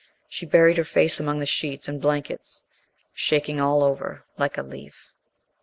[0.29, 2.63] She buried her face among the sheets and blankets,
[3.13, 5.11] shaking all over like a leaf.